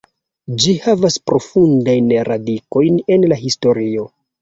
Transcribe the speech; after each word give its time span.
Ĝi 0.63 0.73
havas 0.85 1.19
profundajn 1.27 2.09
radikojn 2.33 3.01
en 3.19 3.33
la 3.33 3.43
historio. 3.47 4.13